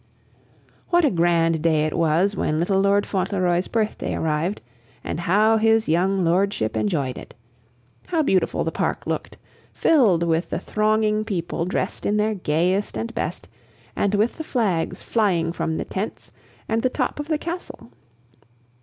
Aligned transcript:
What 0.89 1.05
a 1.05 1.11
grand 1.11 1.61
day 1.61 1.85
it 1.85 1.95
was 1.95 2.35
when 2.35 2.57
little 2.57 2.79
Lord 2.81 3.05
Fauntleroy's 3.05 3.67
birthday 3.67 4.15
arrived, 4.15 4.59
and 5.03 5.19
how 5.19 5.57
his 5.57 5.87
young 5.87 6.23
lordship 6.25 6.75
enjoyed 6.75 7.19
it! 7.19 7.35
How 8.07 8.23
beautiful 8.23 8.63
the 8.63 8.71
park 8.71 9.05
looked, 9.05 9.37
filled 9.75 10.23
with 10.23 10.49
the 10.49 10.57
thronging 10.57 11.23
people 11.23 11.65
dressed 11.65 12.03
in 12.03 12.17
their 12.17 12.33
gayest 12.33 12.97
and 12.97 13.13
best, 13.13 13.47
and 13.95 14.15
with 14.15 14.37
the 14.39 14.43
flags 14.43 15.03
flying 15.03 15.51
from 15.51 15.77
the 15.77 15.85
tents 15.85 16.31
and 16.67 16.81
the 16.81 16.89
top 16.89 17.19
of 17.19 17.27
the 17.27 17.37
Castle! 17.37 17.91